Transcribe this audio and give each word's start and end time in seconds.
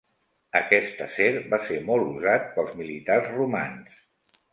Aquest 0.59 1.01
acer 1.05 1.27
va 1.51 1.59
ser 1.67 1.77
molt 1.89 2.07
usat 2.13 2.47
pels 2.55 2.73
militars 2.79 3.29
romans. 3.35 4.41